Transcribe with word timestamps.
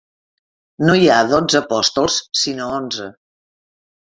No 0.87 0.95
hi 1.01 1.05
ha 1.09 1.17
dotze 1.33 1.59
apòstols 1.59 2.17
sinó 2.45 2.71
onze. 2.79 3.11